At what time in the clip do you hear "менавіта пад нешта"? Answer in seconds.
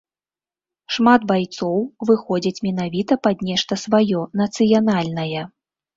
2.69-3.73